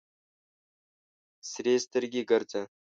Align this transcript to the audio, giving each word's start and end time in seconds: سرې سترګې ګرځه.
سرې 1.51 1.75
سترګې 1.85 2.21
ګرځه. 2.29 2.61